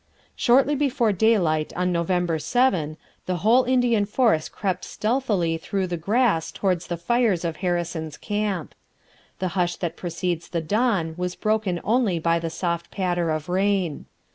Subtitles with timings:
[0.35, 6.51] Shortly before daylight on November 7 the whole Indian force crept stealthily through the grass
[6.51, 8.73] towards the fires of Harrison's camp.
[9.37, 14.07] The hush that precedes the dawn was broken only by the soft patter of rain.